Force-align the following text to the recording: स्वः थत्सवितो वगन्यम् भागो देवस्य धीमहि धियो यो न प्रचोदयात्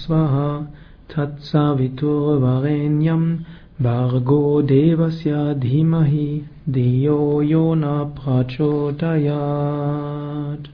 स्वः 0.00 0.34
थत्सवितो 1.14 2.12
वगन्यम् 2.44 3.26
भागो 3.88 4.40
देवस्य 4.72 5.42
धीमहि 5.64 6.26
धियो 6.78 7.18
यो 7.52 7.64
न 7.84 7.92
प्रचोदयात् 8.20 10.72